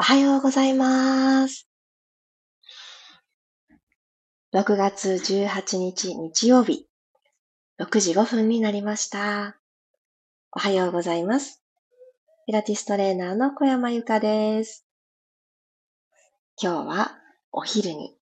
[0.00, 1.68] おはようございます。
[4.54, 6.86] 6月18日日曜日、
[7.78, 9.60] 6時5分になりました。
[10.52, 11.62] おはようございます。
[12.46, 14.86] ピラティストレーナーの小山由かです。
[16.58, 17.18] 今日は
[17.52, 18.16] お昼に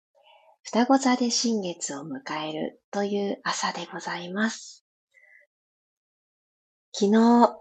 [0.64, 4.84] 双子座で新月を迎えるという朝でございます。
[6.92, 7.56] 昨日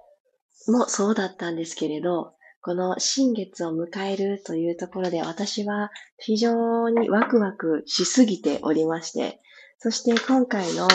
[0.69, 9.39] もそうだったんですけれど、この新月を迎えるというところで私は非常にワクワクしすぎておりまして、
[9.79, 10.87] そして今回の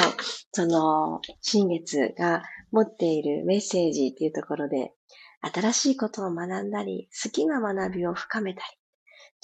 [0.52, 4.92] その新月が持っているメッセージっていうところで、
[5.54, 8.66] 新しいことを学んだり、好きな学びを深めたり、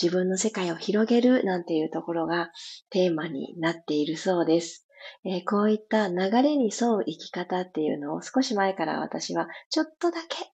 [0.00, 2.50] 自分の世界を広げるなんていうところが
[2.90, 4.86] テーマになっているそうです。
[5.24, 10.52] えー、こういった流れに沿う生き方っていうのを少し前から私はちょっとだけ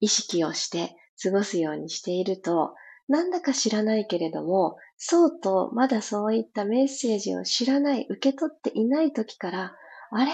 [0.00, 2.74] 意識をして過ごすようにしていると、
[3.08, 9.76] なんだか知らないけれども、そうとまだそういったメッセージを知らない、受け取っていない時から、
[10.10, 10.32] あれ？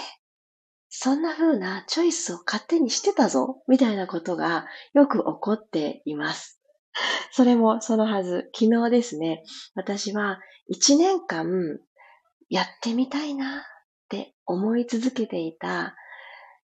[0.89, 6.59] そんな風なチョイスを勝手にしてたぞみたいなことがよく起こっています。
[7.31, 8.49] それもそのはず。
[8.53, 9.43] 昨日ですね、
[9.73, 11.79] 私は一年間
[12.49, 13.63] やってみたいなっ
[14.09, 15.95] て思い続けていた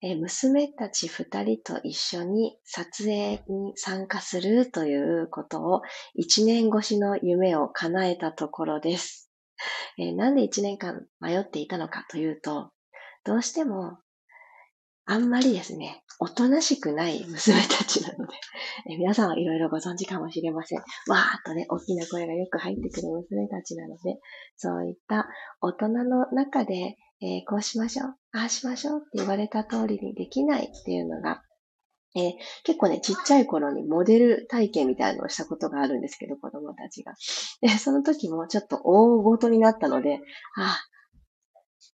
[0.07, 5.81] え娘たち二人と一緒に撮影に参加するということを
[6.15, 9.31] 一年越しの夢を叶えたところです。
[9.97, 12.71] えなんで一年間迷っていたのかというと、
[13.25, 13.97] どうしても
[15.07, 18.35] あんまりですね、おとなしくない娘たちなので、
[18.91, 20.81] え皆さんはいろいろご存知かもしれません。
[21.09, 24.19] わーっとね、大きな声がよく入ってくる娘たちなので、
[24.57, 25.29] そういった
[25.63, 31.43] 大人の中で、えー、こうしましょう、ああしましょうって言われた通りにできないっていうのが、
[32.15, 32.33] えー、
[32.65, 37.15] 結構ね、ちっちゃい頃にモデル体験みたいなのをしたことがあるんですけど、子供たちが。
[37.63, 40.21] で、その時もちょっと大ごとになったので、
[40.57, 40.79] あ、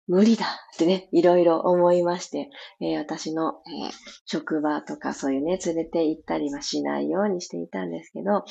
[0.07, 2.49] 無理だってね、いろいろ思いまして、
[2.81, 3.55] えー、私の、
[3.85, 3.93] えー、
[4.27, 8.45] 職場とかそういうね、連れて行ったりはしないようにしていたんですけど、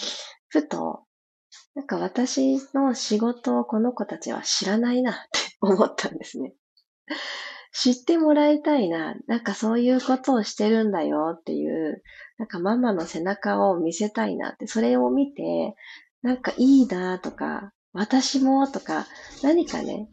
[0.50, 1.06] ふと、
[1.74, 6.53] なんか私の仕事をこの子たちは知らないなって思ったんですね。
[7.74, 12.04] 知ってもらいたいな、なんかそういうことをしてるんだよっていう、
[12.38, 15.76] なんかママの背中を見せたいなって、それを見て、
[16.22, 19.08] なんかいいなとか、私もとか、
[19.44, 20.10] 何かね、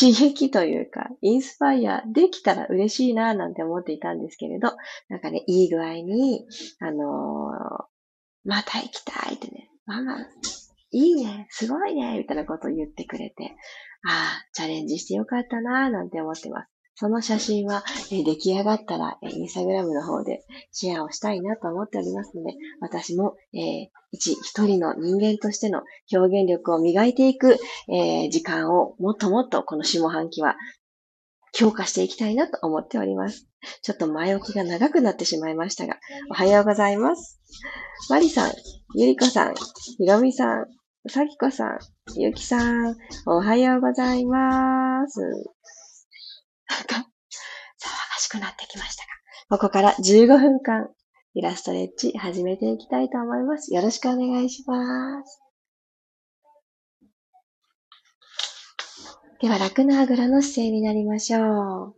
[0.00, 4.72] 刺激というか、インスパイアできたら嬉しいななんて思っていたんですけれど、
[5.08, 6.46] なんかね、いい具合に、
[6.80, 7.84] あのー、
[8.44, 10.18] また行きたいってね、ママ、
[10.92, 13.56] いいね、すごいね、みたいなことを言ってくれて、
[14.08, 16.68] ああ、チャレンジしてよかったななんて思ってます。
[16.94, 25.82] その写真は、え出来上がったら、えインスタグラムの方でシェアをしたいなと思っておりますので、私も、えー、一、一人の人間としての
[26.12, 27.56] 表現力を磨いていく、
[27.88, 30.56] えー、時間をもっともっとこの下半期は
[31.52, 33.46] 強化していきたいなと思っております。
[33.82, 35.98] ちょっと前置きが長くなってしまいましたが、
[36.30, 37.40] おはようございます。
[38.10, 38.52] マリさん、
[38.96, 39.54] ゆりこさん、
[39.98, 40.66] ひろみさん、
[41.04, 41.78] うさきこさん、
[42.16, 42.96] ゆきさん、
[43.26, 45.20] おはようございます。
[45.20, 47.06] なんか、騒が
[48.18, 49.02] しくなってきました
[49.50, 50.90] が、ここから15分間、
[51.34, 53.74] イラストレッチ始めていきたいと思います。
[53.74, 55.40] よろしくお願いします。
[59.40, 61.94] では、楽なあぐらの姿勢になりましょう。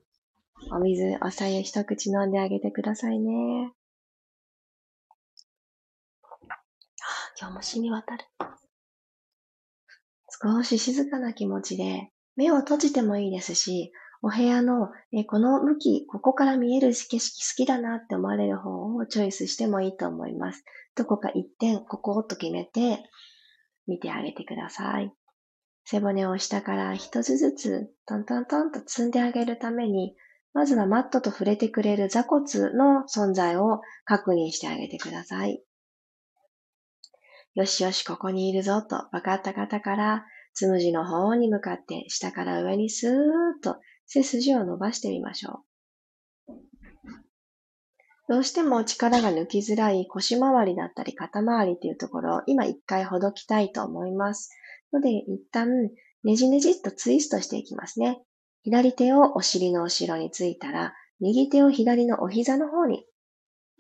[0.73, 3.71] お水、おさゆ一口飲んであげてくださいね。
[7.39, 8.25] 今日も染み渡る。
[10.43, 20.65] 少し静かな気持ちで、目を閉じてもいいですし、お部屋の、えこの向き、ここから見える景色好きだなって思われる方をチョイスしてもいいと思います。
[20.97, 23.05] どこか一点、ここをと決めて、
[23.87, 25.13] 見てあげてください。
[25.85, 30.17] 背骨を下から一つずつ、トントントンと積んであげるために、
[30.55, 35.63] まずはマットと触れてくれる座骨の存在を確認してあげてください。
[37.55, 43.15] よしよし、ここにいるぞと分かった方から、つむじの方に向かって下から上にスーッ
[43.63, 45.65] と背筋を伸ばしてみましょ
[46.49, 46.53] う。
[48.29, 54.51] どうしても力が抜きづらい腰回りだったり肩回りっていうところを今一回ほどきたいと思います。
[54.93, 55.69] ので一旦
[56.25, 58.23] ねじねじっとツイストしていきますね。
[58.63, 63.05] 左手をお尻の後ろについたら、右手を左のお膝の方に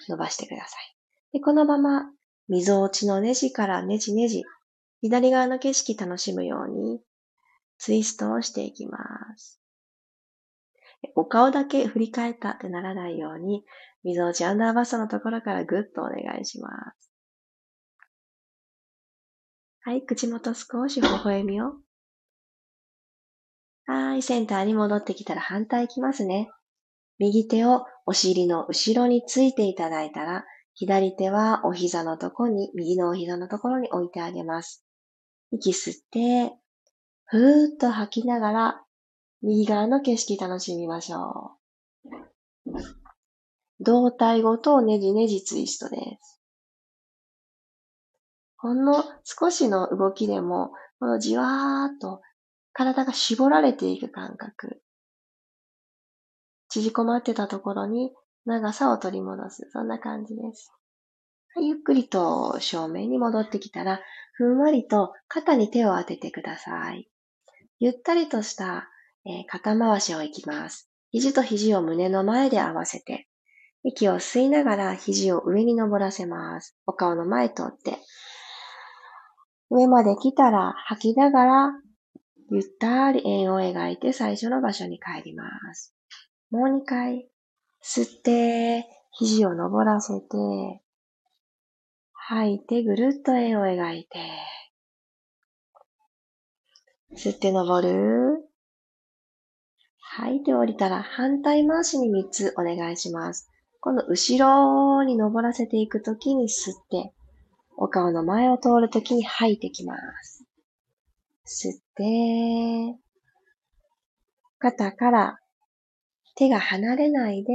[0.08, 0.96] 伸ばしてください。
[1.32, 2.10] でこのまま、
[2.48, 4.44] 溝落ちのネジからネジネジ、
[5.00, 7.00] 左側の景色楽しむように、
[7.78, 8.98] ツイストをしていきま
[9.36, 9.60] す。
[11.14, 13.64] お顔だけ振り返ったってならないように、
[14.02, 17.10] 溝落ちアンダーバストのところからぐっとお願いします。
[19.82, 21.74] はい、口元少し微笑みを。
[23.86, 26.50] はい、センターに戻ってきたら反対いきますね。
[27.18, 30.44] 右手をお尻の後ろについていただいたら、
[30.74, 34.84] 左手はお膝のところに、右のお膝のところに置いてあげます。
[35.52, 36.52] 息吸って、
[37.26, 38.84] ふーっと吐きながら、
[39.42, 41.52] 右側の景色楽しみましょ
[42.66, 42.72] う。
[43.80, 46.40] 胴体ごとねじねじツイストです。
[48.56, 52.22] ほんの少しの動きでも、このじわーっと
[52.72, 54.82] 体が絞られていく感覚。
[56.68, 58.12] 縮こまってたところに
[58.46, 59.68] 長さを取り戻す。
[59.72, 60.72] そんな感じです。
[61.56, 64.00] ゆっくりと正面に戻ってきたら、
[64.34, 67.08] ふんわりと肩に手を当ててください。
[67.78, 68.88] ゆったりとした、
[69.24, 70.90] えー、肩回しをいきます。
[71.10, 73.28] 肘と肘を胸の前で合わせて、
[73.84, 76.76] 息を吸いながら肘を上に登らせます。
[76.86, 77.98] お顔の前通って、
[79.70, 81.72] 上まで来たら吐きながら、
[82.50, 85.44] ゆったり円を描いて最初の場所に帰りま
[85.74, 85.94] す。
[86.50, 87.28] もう2回、
[87.86, 90.26] 吸って、肘を登らせて、
[92.14, 94.18] 吐いてぐるっと円を描いて、
[97.14, 98.48] 吸って登る。
[99.98, 103.50] 吐いて降りたら反対回しに3つお願いします。
[103.80, 107.12] 今度後ろに登らせていくときに吸って、
[107.76, 110.46] お顔の前を通るときに吐いてきます。
[111.46, 112.98] 吸って、
[114.58, 115.38] 肩から
[116.36, 117.52] 手が離れないで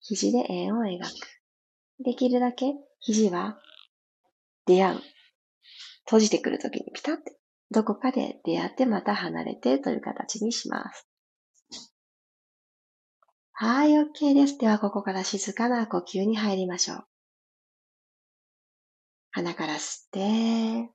[0.00, 1.10] 肘で円を描く。
[2.04, 3.58] できるだけ肘は
[4.66, 5.00] 出会う。
[6.04, 7.36] 閉じてくるときにピタッて、
[7.70, 11.08] どこかで出会ってまた離れてという形にします。
[13.52, 14.58] はい、OK です。
[14.58, 17.04] では、ここから静かな呼吸に入りましょう。
[19.30, 20.90] 鼻から吸って、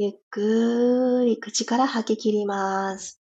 [0.00, 3.20] ゆっくり口から吐き切ります。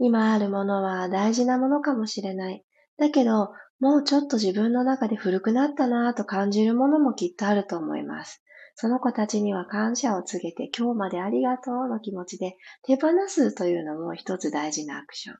[0.00, 2.64] 今あるものは大事なものかもしれない。
[2.98, 8.42] だけど、もうちょっと自分の中で古くなったなぁと感じるものもきっとあると思います。
[8.74, 15.36] その子たちには感謝を告げて今日までありがとうの気持ちで手放すというのも一つ大事なアクション。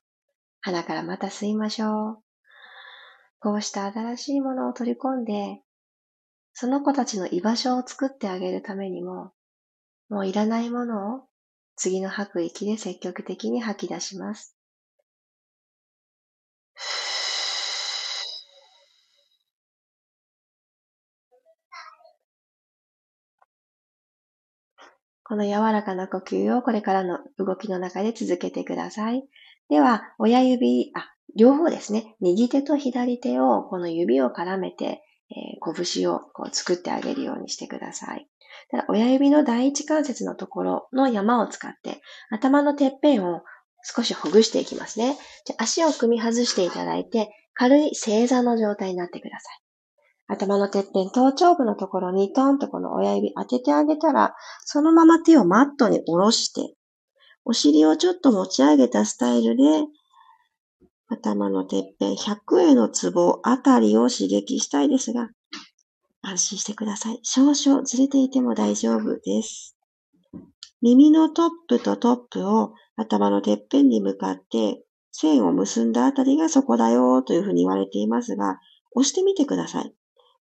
[0.60, 2.21] 鼻からまた吸いましょう。
[3.42, 5.60] こうした新しいものを取り込んで、
[6.52, 9.32] その子たちの居場所を作ってあげるためにも、
[10.08, 11.22] もういらないものを
[11.74, 14.56] 次の吐く息で積極的に吐き出します。
[25.24, 29.24] この柔らかな呼吸をこれからの動きの中で続けてください。
[29.68, 32.16] では、親指、あ、両方ですね。
[32.20, 38.28] 右手と左手をこの指を絡めて、えー、拳をこう作ってあげるようにしてください。
[38.70, 43.42] ただ親指の第一関節のところの山を使って頭のてっぺんを
[43.82, 45.16] 少しほぐしていきますね。
[45.46, 49.62] じゃ足を組み外していただいて軽い正座の状態になってください。
[50.28, 54.34] 頭のてっぺん、頭頂部のところにトンとこの親指当ててあげたら、
[54.64, 56.74] そのまま手をマットに下ろして、
[57.44, 59.62] お尻をちょっと持ち上げたスタイルで、
[61.08, 65.30] 頭のてっぺん、100へのツボあたりを刺激したいですが、
[66.22, 67.18] 安心してください。
[67.22, 69.76] 少々ずれていても大丈夫です。
[70.80, 78.58] 耳のトップとトップを頭のてっぺんに向かって線を結んだあたりがそこだよというふうに言われていますが、
[78.94, 79.94] 押してみてください。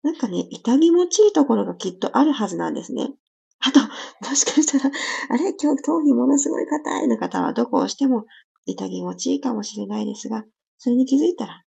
[0.02, 3.11] なんかね、痛み持ちいいところがきっとあるはずなんですね。
[3.61, 3.81] あと、
[4.29, 4.95] もしかしたら、
[5.31, 5.55] あれ？
[5.61, 8.25] 今日頭皮ものすごい硬いの方はどこを押しても
[8.64, 10.45] 痛み持ちいいかもしれないですが、
[10.79, 11.62] それに気づいたら、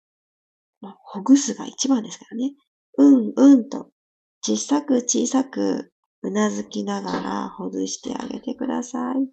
[0.80, 2.54] まあ、ほぐすが一番ですからね。
[2.96, 3.90] うん、うんと、
[4.42, 5.92] 小さく小さく
[6.22, 9.28] うなずきながらほぐしてあげてください。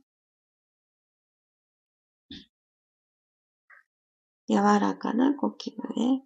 [4.49, 6.23] 柔らかな呼吸で、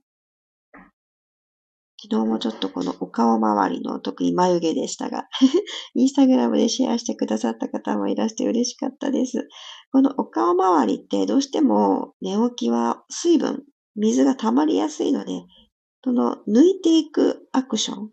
[2.04, 5.28] 昨日もちょっとこのお顔周りの特に眉毛でしたが
[5.94, 9.48] インスタグラムでシェアしてくださった方もいらして嬉しかったです。
[9.92, 13.66] このお顔周りってどうしても寝起きは水分、
[13.96, 15.44] 水が溜まりやすいので、
[16.04, 18.12] その抜いていくアクション、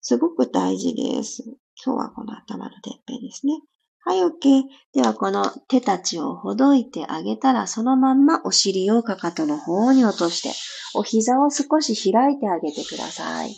[0.00, 1.44] すごく大事です。
[1.84, 3.60] 今日はこの頭のてっぺんですね。
[4.08, 4.62] はい、OK。
[4.94, 10.48] では、この手たちをほどいてあげたら、そのまんまお尻をかかとの方に落として、
[10.94, 13.54] お膝を少し開いてあげてください。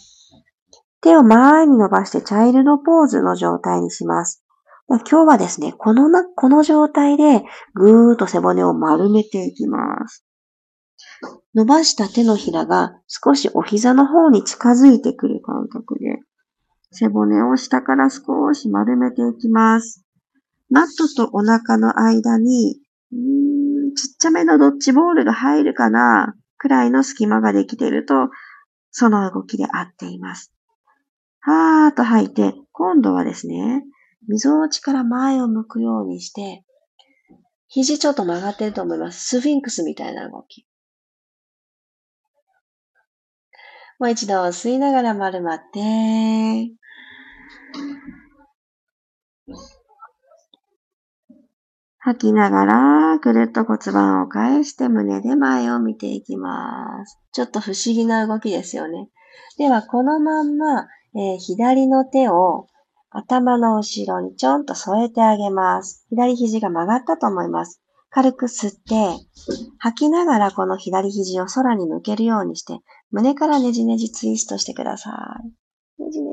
[1.02, 4.42] 手を前に伸ばしてチャイルドポーズの状態にします。
[4.88, 10.26] 今日はですね、このな、この状態でぐーっと背骨を丸めていきます。
[11.54, 16.18] 伸ばした手のひらが少しお膝の方に近づいてくる感覚で、
[16.90, 20.04] 背骨を下から少し丸めていきます。
[20.70, 22.80] マットとお腹の間に、
[23.12, 28.30] うーんちっちゃめのドッジボールが入るかなくらいの隙間ができていると、
[28.92, 30.52] その動きで合っています。
[31.40, 33.84] はーっと吐いて、今度はですね、
[34.28, 36.64] 溝落ちから前を向くようにして、
[37.68, 39.26] 肘ちょっと曲がってると思います。
[39.26, 40.66] スフィンクスみたいな動き。
[43.98, 46.70] もう一度吸いながら丸まって、
[52.02, 57.18] 吐きながら、ぐるっと骨盤を返して胸で前を見ていきます。
[57.32, 59.10] ちょっと不思議な動きですよね。
[59.58, 62.68] では、このまんま、えー、左の手を
[63.10, 66.06] 頭の後ろにちょんと添えてあげます。
[66.08, 67.82] 左肘が曲がったと思います。
[68.08, 69.22] 軽く吸って、
[69.78, 72.78] 吐きながらこの左肘を空に向けるようにして、
[73.10, 75.10] 胸からねじねじツイストしてくださ
[75.98, 76.02] い。
[76.02, 76.29] ねじね。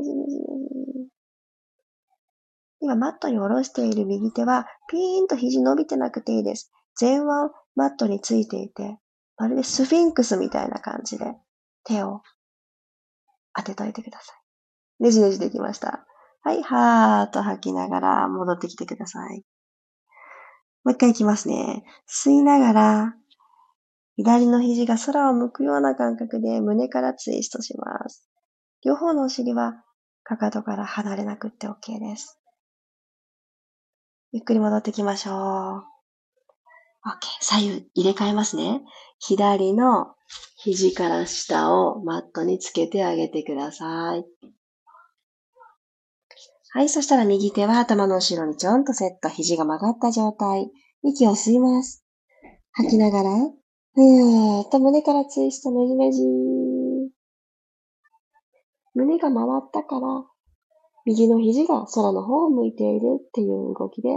[2.79, 6.71] 今、マットに下ろしている右手は、ピーンと肘伸びてなくていいです。
[6.99, 7.27] 前腕、
[7.75, 8.97] マットについていて、
[9.37, 11.33] まるでスフィンクスみたいな感じで、
[11.83, 12.21] 手を
[13.55, 14.33] 当てといてくださ
[14.99, 15.03] い。
[15.03, 16.05] ねじねじできました。
[16.43, 19.43] はい、はーっと吐きながら戻ってきてください。
[20.83, 21.83] もう一回いきますね。
[22.07, 23.13] 吸いながら、
[24.15, 28.27] 左の肘が空を向くような感覚で胸からツイストします。
[28.83, 29.83] 両方のお尻は
[30.23, 32.39] かかとから離れなくって OK です。
[34.31, 35.33] ゆっくり戻ってきましょう。
[35.33, 35.83] OK。
[37.39, 38.81] 左右入れ替えますね。
[39.19, 40.15] 左の
[40.57, 44.25] 肘から下をマットにつけてあげてください。
[46.71, 50.69] はい、そしたら右手は頭の後ろにちょんとセット、肘が曲がった状態。
[51.03, 52.03] 息を吸います。
[52.73, 56.21] 吐きながら、ふーっと胸からツイストねじねじ。
[58.93, 60.25] 胸が回ったから、
[61.07, 64.13] 右の肘が空の方を向いているっていう動きで OK。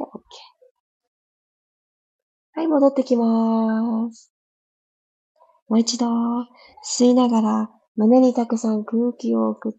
[2.54, 4.32] はい、戻ってきます。
[5.68, 6.06] もう一度、
[6.84, 9.78] 吸いながら、胸にたくさん空気を送って、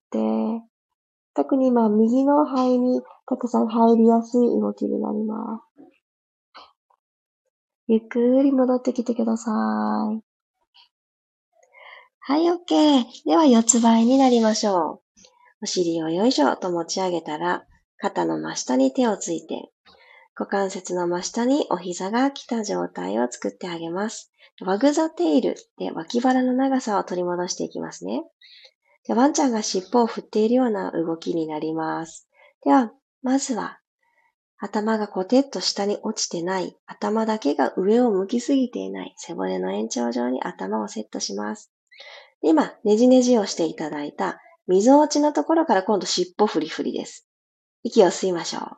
[1.34, 5.84] 特に今、右の肺にたくさん入りやすい動きになります。
[7.88, 10.24] ゆっくり戻ってきてください。
[12.22, 13.04] はい、OK。
[13.26, 15.11] では、四つ倍になりましょう。
[15.62, 17.66] お尻をよいしょと持ち上げたら、
[17.98, 19.70] 肩の真下に手をついて、
[20.36, 24.32] 股関節の真下にお膝が来た状態を作ってあげます。
[24.62, 28.24] ワグザテイルで脇腹の長さを取り戻していきますね。
[29.08, 32.28] でワンちゃんが尻尾を振っているような動きになります。
[32.64, 32.92] では、
[33.22, 33.82] まずは
[34.64, 41.72] 頭がコテッと下に落ちてない、頭だけが上を向きすぎていない、背骨の延長上に頭をセットします。
[42.44, 47.28] 今、ねじねじをしていただいた、溝落ちのところから今度尻尾振り振りです。
[47.84, 48.78] 息を吸いましょう。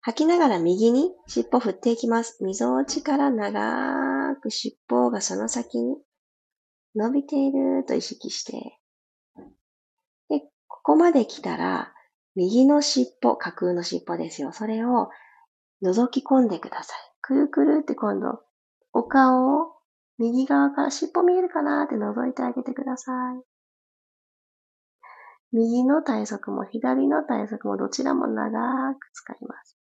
[0.00, 2.42] 吐きながら右に尻尾振っていきます。
[2.42, 5.96] 溝落ちから長く尻尾がその先に
[6.94, 8.78] 伸びていると意識して。
[10.28, 11.92] で、ここまで来たら、
[12.34, 14.52] 右の尻尾、架空の尻尾ですよ。
[14.52, 15.10] それを
[15.82, 16.98] 覗き込んでください。
[17.20, 18.40] くるくるって今度、
[18.92, 19.72] お顔を
[20.18, 23.42] 右側から尻尾見えるかなって覗いてあげてください。
[25.52, 29.78] 右の体側も左の体側もどちらも長く使います。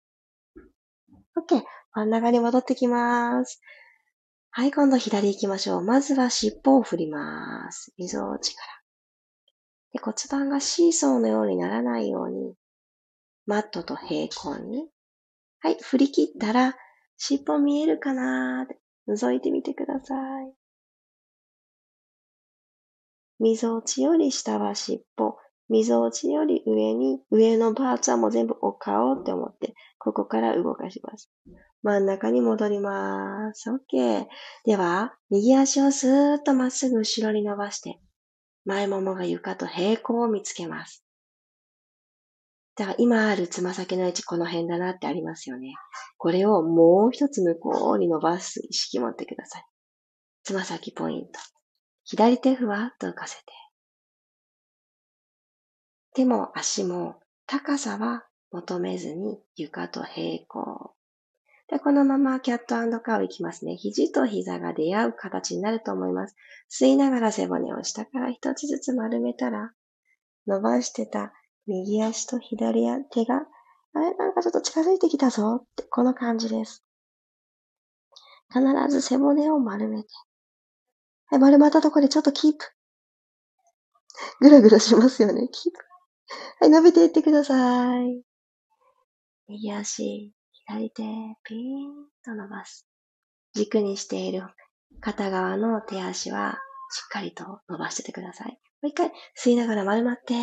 [1.37, 1.63] OK。
[1.93, 3.61] 真ん中に戻ってきます。
[4.51, 5.83] はい、今度左行きましょう。
[5.83, 7.93] まずは尻尾を振ります。
[7.99, 8.69] 溝落ちから。
[9.93, 12.55] で骨盤がシーソーのようにならないように、
[13.47, 14.89] マットと平行に。
[15.61, 16.77] はい、振り切ったら、
[17.17, 20.53] 尻尾見えるかなーって覗いてみてください。
[23.41, 25.37] 溝落ちより下は尻尾、
[25.71, 31.31] 溝落ちより上に、上のパーツはもう全部お顔って思って、ここから動かします。
[31.83, 33.71] 真ん中に戻ります。
[33.71, 34.27] OK。
[34.65, 38.01] では、右足をスーッとまっすぐ後ろに伸ばして、
[38.65, 41.05] 前ももが床と平行を見つけます。
[42.77, 45.75] だから今あるつま先の位置この辺だなってありますよね。
[46.19, 49.65] これをもう一つ向こうに伸ばす意識持ってください。
[50.43, 51.39] つま先ポイント。
[52.05, 53.45] 左手ふわっと浮かせて。
[56.15, 60.95] 手も足も高さは求めずに床と平行。
[61.69, 63.77] で、このままキャットカウいきますね。
[63.77, 66.35] 肘と膝が出会う形になると思います。
[66.69, 69.73] 吸いながら背骨を下から一つずつ丸めたら、
[70.47, 71.33] 伸ばしてた
[71.67, 73.47] 右足と左手が
[73.93, 76.85] あれなんかちょっと近づいてきたぞって、この感じです。
[78.53, 80.09] 必ず背骨を丸めて。
[81.27, 82.59] はい、丸まったところでちょっとキープ。
[84.41, 85.49] ぐらぐらしますよね。
[85.53, 85.90] キープ。
[86.61, 88.23] はい、伸びていってください。
[89.49, 91.03] 右足、左手、
[91.45, 91.59] ピー
[91.89, 92.87] ンと伸ばす。
[93.55, 94.43] 軸にしている
[95.01, 96.59] 片側の手足は
[96.91, 98.49] しっかりと伸ばしててください。
[98.83, 100.35] もう一回吸いながら丸まって。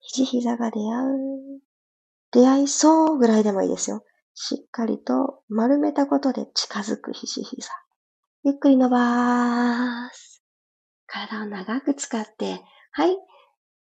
[0.00, 1.60] 肘膝が出会う。
[2.32, 4.04] 出会いそうぐらいでもいいですよ。
[4.34, 7.70] しっかりと丸めたことで近づく肘膝。
[8.44, 10.21] ゆっくり伸ばす。
[11.12, 13.18] 体を長く使って、はい。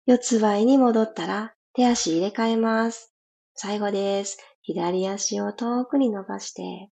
[0.06, 3.14] 四つ倍に戻ったら手足入れ替えます。
[3.54, 4.38] 最後です。
[4.62, 6.90] 左足を遠くに伸ばして、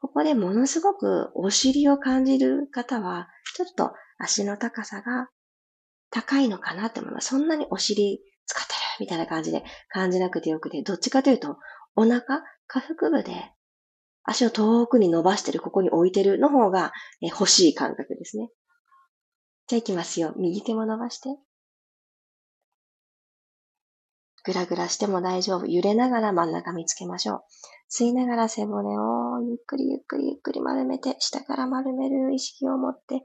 [0.00, 5.28] ここでものすごくお尻を感じる方は、ちょっと足の高さが
[6.10, 7.28] 高いのかなって思います。
[7.28, 11.58] そんなにお尻使ってるみたいな感じで感じなくてよくて、どっちかというと、
[11.96, 13.52] お腹、下腹部で
[14.22, 18.48] 足を遠くに伸ばしてる、ここに置いてるの方が欲しい感覚ですね。
[19.66, 20.34] じゃあ行きますよ。
[20.36, 21.36] 右手も伸ばして。
[24.44, 25.66] ぐらぐらしても大丈夫。
[25.66, 27.40] 揺れながら真ん中見つけましょう。
[27.90, 33.22] 吸いながら背骨をゆっくりゆっくりゆっくり丸めて、下から丸める意識を持って、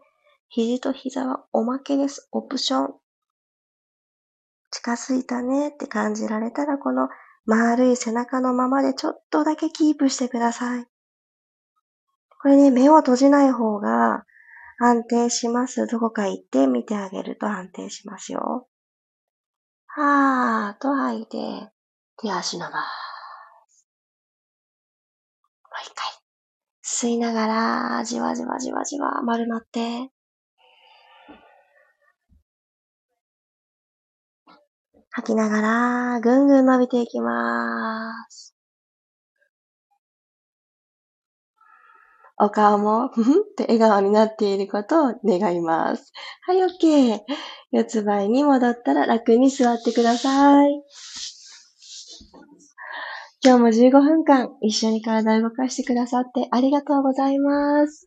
[0.48, 2.30] 肘と膝はおまけです。
[2.32, 2.94] オプション。
[4.72, 7.10] 近づいたねって感じられたら、この
[7.46, 10.86] 丸い背中のままでちょっとだけキープしてください。
[12.42, 14.24] これね、目を閉じない方が
[14.82, 15.88] 安定します。
[15.88, 18.70] どこか行って見てあげると安定しますよ。
[19.88, 21.70] はーと吐いて、
[22.18, 22.72] 手足伸ば
[23.68, 23.86] す。
[25.64, 26.08] もう一回。
[26.82, 30.12] 吸いながら、じわじわじわじわ丸まって。
[35.12, 38.59] 吐きながら、ぐんぐん伸びていきます。
[42.42, 46.14] お顔も、ふふって笑顔になっていることを願います。
[46.44, 47.20] はい、OK。
[47.72, 50.84] 四つ倍に戻ったら楽に座ってください。
[53.44, 58.06] 今日も15分間一緒に体を動かしてくださってありがとうございます。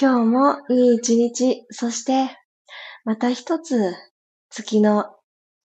[0.00, 2.28] 今日もいい一日、そして
[3.04, 3.94] また一つ
[4.50, 5.06] 月の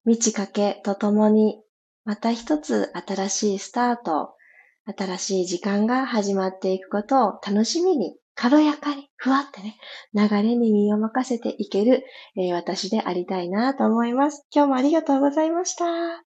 [0.06, 1.62] 満ち欠けとともに
[2.06, 4.36] また一つ新しいスタート、
[4.85, 9.77] 新しい時間が始まっていくことを楽しみに、軽やかに、ふわってね、
[10.13, 12.03] 流れに身を任せていける、
[12.35, 14.47] えー、私でありたいなと思います。
[14.53, 15.85] 今日もありがとうございました。
[15.85, 16.23] あ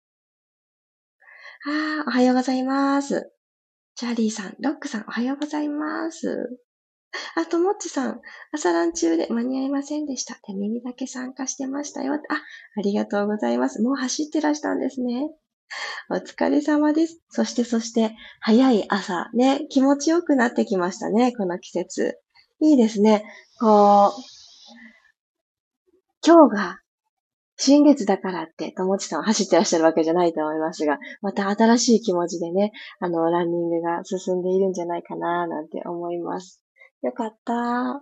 [2.07, 3.31] おはようございます。
[3.95, 6.59] チャーリーさん、ロックさん、おはようございます。
[7.35, 10.39] あと、もっちさん、朝ラン中で間に合いませんでした。
[10.47, 12.15] で、耳だけ参加してましたよ。
[12.15, 13.81] あ、ありがとうございます。
[13.81, 15.29] もう走ってらしたんですね。
[16.09, 17.21] お疲れ様です。
[17.29, 22.19] そしてそして、早い朝、ね、気持ちよくなってきましたね、この季節。
[22.59, 23.25] いいですね。
[23.59, 24.11] こう、
[26.25, 26.81] 今日が
[27.57, 36.61] 新月だからって、ともちさん走ってらっしゃるわけじゃないと思いますが、また新しい気持ちでね、あの、ランニングが進んでいるんじゃないかな、なんて思います。
[37.03, 38.01] よかった。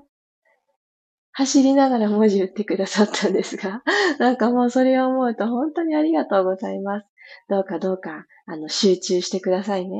[1.32, 3.82] 走りながら文字打ってくださったんですが、
[4.18, 7.08] なんかもうそれを思うと本当にありがとうございます。
[7.50, 9.98] どうかどうか、あの、集中してくださいね。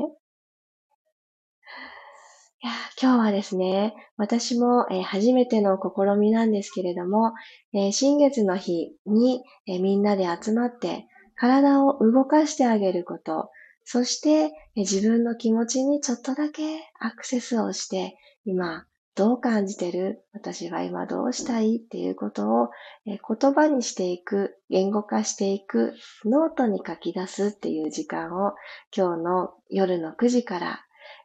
[2.62, 7.32] いや今日はですね、私も、えー、初めての試みなんですけれども、
[7.72, 13.50] えー、新月の日に、えー、みんなで集まって体を動かしてあげること、
[13.84, 16.62] そして、え自分の気持ちにちょっとだけ
[17.00, 18.84] アクセスをして、今、
[19.20, 20.24] どう感じてる？
[20.32, 21.76] 私は今どうしたい？
[21.76, 22.70] っていうことを、
[23.06, 25.92] え言葉にしていく、言語化していく、
[26.24, 28.54] ノートに書き出すっていう時間を
[28.96, 30.80] 今日の夜の9時から、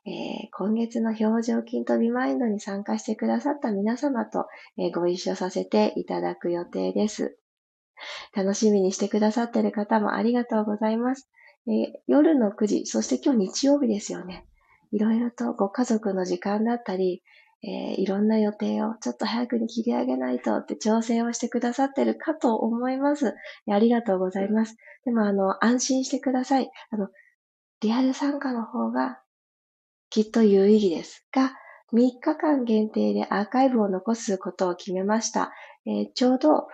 [0.06, 0.14] えー、
[0.52, 4.46] 今月の表情筋と美マインドに参加してくださった皆様と、
[4.78, 7.38] え、ご一緒させていただく予定です。
[8.36, 11.30] 楽しみにしてくださってる方もありがとうございます。
[11.66, 14.46] えー、夜の9時、そして今日日曜日ですよね。
[14.92, 17.24] いろいろとご家族の時間だったり、
[17.68, 23.34] えー、いろんな予定をちょっと早くに切り上げないとって調整をしてくださってるかと思います。
[23.72, 24.76] ありがとうございます。
[25.04, 26.70] でも、あの、安心してください。
[26.92, 27.10] あの、
[27.82, 29.20] リアル参加の方が
[30.12, 31.54] きっと有意義ですが、
[31.92, 35.52] 3日間限定でアーカイブを残すことを決めました。
[35.88, 36.68] えー、ちょうど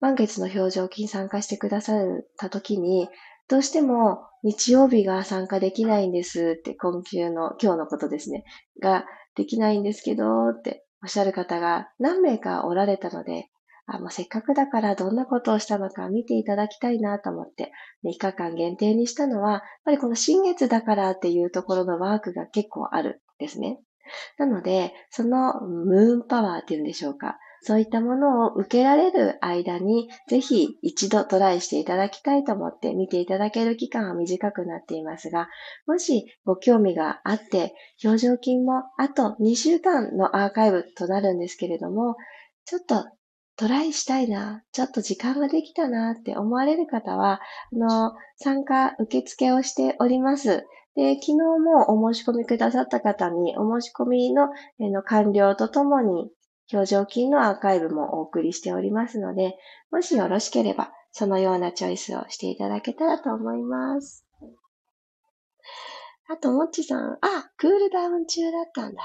[0.00, 1.96] 満月の表情筋参加してくださっ
[2.38, 3.08] た時に、
[3.48, 8.44] どうしても日曜日が参加できないんですって、今週の、今日のことですね。
[8.80, 13.48] が、できないんですけどっておっしゃる方が何名かおられたので、
[13.86, 17.72] あもうせっかくだからどんなことをしたのか見ていただきたいなと思って、
[18.04, 23.80] 3日間限定にしたのは、やっぱりこの新月だからっていうところのワークが結構あるんですね。
[24.38, 27.38] なので、そのムーンパワーっていうんでしょうか。
[27.62, 35.48] そういったものを受けられる間に、ぜひ一度トライしていただきたいと思って見ていただける期間は短くなっていますが、
[35.86, 42.16] もしご興味があって、表情筋もあと2週間のアーカイブとなるんですけれども、
[42.64, 43.06] ちょっと
[43.56, 47.40] トライしたいな、ちょっと時間ができたなって思われる方は、
[47.72, 50.66] あの、参加受付をしております。
[50.96, 54.48] で、昨日もお申し込みくださった方に、お申し込みの
[54.80, 56.30] の完了とともに、
[56.72, 59.56] 表情筋のアーカイブもお送りしておりますので、
[59.90, 64.26] もしよろしければ、そのようなチョイスをしていただけたらと思います。
[66.28, 69.02] あと、もっちさん、あ、クールダウン中だったんだ。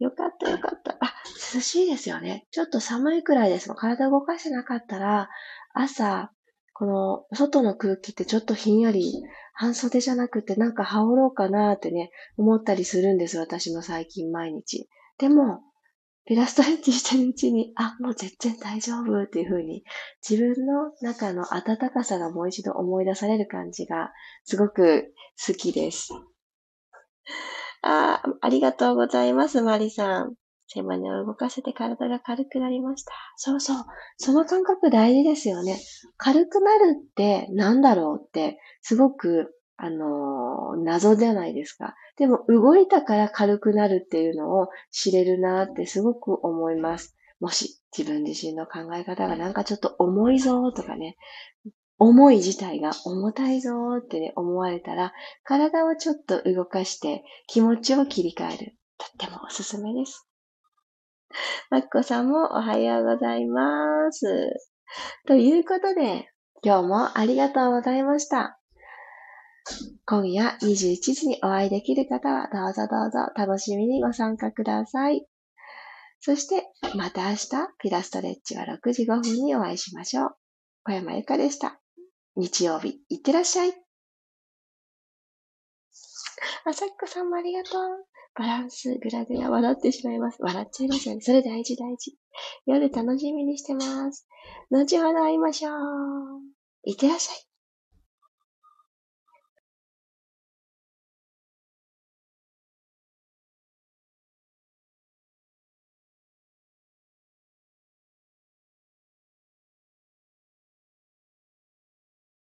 [0.00, 0.96] よかったよかった。
[1.00, 1.14] あ、
[1.54, 2.46] 涼しいですよね。
[2.50, 3.76] ちょっと寒いくらいですもん。
[3.76, 5.28] 体動かしてなかったら、
[5.72, 6.32] 朝、
[6.72, 9.22] この外の空気ってちょっとひんやり、
[9.52, 13.38] 半袖じゃなくてなんか羽織ろうかなってね、思ったりするんです。
[13.38, 14.88] 私も最近毎日。
[15.18, 15.60] でも、
[16.26, 19.84] ピラストレッチしてるうちに、あ、もう全然大丈夫っていう風に、
[20.28, 24.10] 自分の中の温かさがもう一度思い出される感じが、
[24.44, 25.12] すごく
[25.46, 26.10] 好きです。
[27.82, 30.34] あありがとうございます、マリさん。
[30.66, 33.12] 背骨を動かせて体が軽くなりました。
[33.36, 33.76] そうそう。
[34.16, 35.78] その感覚大事ですよね。
[36.16, 41.94] 軽くなるって何だろうって、すごく、あの、謎じゃないですか。
[42.16, 47.16] でも動いたから軽くなるっていうのを知れるなってすごく思います。
[47.40, 51.16] もし自分自身の考え方がなんかちょっと重いぞとかね、
[51.98, 55.12] 思い自体が重たいぞってね、思われたら、
[55.44, 58.76] 体をちょっと動かして気持ちを切り替える。
[58.98, 60.28] とってもおすすめです。
[61.70, 64.52] マッコさんもおはようございます。
[65.26, 66.28] ということで、
[66.62, 68.58] 今日もありがとうございました。
[70.06, 75.26] 今夜21時にお会いできる方はどうぞどうぞ楽しみにご参加ください。
[76.20, 77.48] そして、また明日、
[77.78, 80.36] ピラストレッチは6時5分にお会いしましょう。
[80.84, 81.80] 小山由かでした。
[82.36, 83.74] 日曜日、いってらっしゃい。
[86.66, 87.82] あさっこさんもありがとう。
[88.36, 90.38] バランス、グラデが笑ってしまいます。
[90.40, 91.20] 笑っちゃいますよね。
[91.20, 92.16] それ大事大事。
[92.66, 94.26] 夜楽しみにしてます。
[94.70, 95.74] 後ほど会いましょう。
[96.84, 97.53] いってらっしゃい。